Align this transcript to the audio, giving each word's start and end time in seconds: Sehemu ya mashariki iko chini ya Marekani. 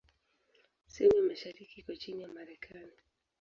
Sehemu 0.93 1.15
ya 1.17 1.23
mashariki 1.27 1.75
iko 1.81 1.93
chini 1.95 2.21
ya 2.23 2.27
Marekani. 2.35 2.95